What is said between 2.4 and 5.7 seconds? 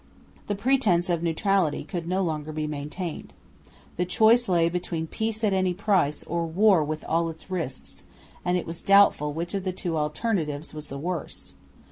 be maintained. The choice lay between peace at